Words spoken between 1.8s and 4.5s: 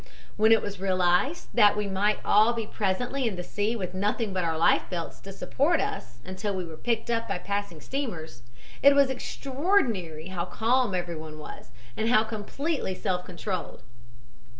might all be presently in the sea with nothing but